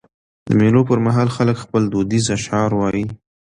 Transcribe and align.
د 0.47 0.49
مېلو 0.59 0.81
پر 0.89 0.99
مهال 1.05 1.29
خلک 1.35 1.57
خپل 1.63 1.81
دودیز 1.93 2.25
اشعار 2.37 2.71
وايي. 2.75 3.05